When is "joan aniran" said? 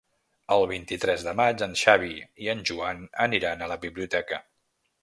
2.71-3.65